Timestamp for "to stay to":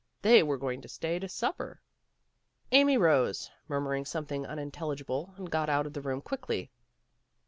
0.81-1.29